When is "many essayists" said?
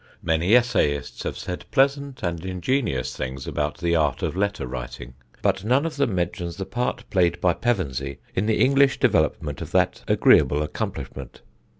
0.23-1.21